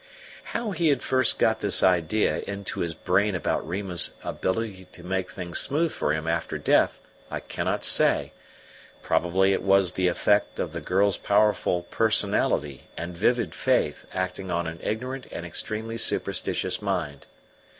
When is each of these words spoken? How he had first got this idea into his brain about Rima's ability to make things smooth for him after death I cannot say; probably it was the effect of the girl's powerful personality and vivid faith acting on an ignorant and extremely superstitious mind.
How 0.45 0.71
he 0.71 0.87
had 0.87 1.03
first 1.03 1.37
got 1.37 1.59
this 1.59 1.83
idea 1.83 2.39
into 2.47 2.79
his 2.79 2.95
brain 2.95 3.35
about 3.35 3.67
Rima's 3.69 4.15
ability 4.23 4.85
to 4.85 5.03
make 5.03 5.29
things 5.29 5.59
smooth 5.59 5.91
for 5.91 6.11
him 6.11 6.25
after 6.27 6.57
death 6.57 6.99
I 7.29 7.39
cannot 7.39 7.83
say; 7.83 8.33
probably 9.03 9.53
it 9.53 9.61
was 9.61 9.91
the 9.91 10.07
effect 10.07 10.57
of 10.59 10.73
the 10.73 10.81
girl's 10.81 11.17
powerful 11.17 11.83
personality 11.83 12.87
and 12.97 13.15
vivid 13.15 13.53
faith 13.53 14.07
acting 14.11 14.49
on 14.49 14.65
an 14.65 14.79
ignorant 14.81 15.27
and 15.31 15.45
extremely 15.45 15.97
superstitious 15.97 16.81
mind. 16.81 17.27